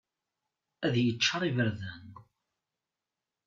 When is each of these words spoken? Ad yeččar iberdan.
Ad 0.85 0.95
yeččar 1.05 1.41
iberdan. 1.49 2.09